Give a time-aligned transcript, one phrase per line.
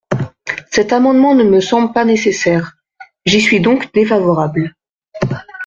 [0.71, 2.75] Cet amendement ne me semble pas nécessaire:
[3.27, 4.73] j’y suis donc défavorable.